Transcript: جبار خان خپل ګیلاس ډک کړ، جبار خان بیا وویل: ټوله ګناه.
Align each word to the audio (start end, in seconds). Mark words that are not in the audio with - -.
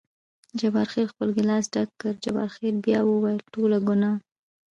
جبار 0.59 0.87
خان 0.91 1.05
خپل 1.13 1.29
ګیلاس 1.37 1.65
ډک 1.73 1.89
کړ، 2.01 2.13
جبار 2.23 2.49
خان 2.55 2.75
بیا 2.85 2.99
وویل: 3.03 3.39
ټوله 3.53 3.77
ګناه. 3.87 4.13